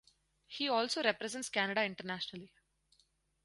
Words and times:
He 0.47 0.67
also 0.67 1.03
represents 1.03 1.49
Canada 1.49 1.83
internationally. 1.83 2.51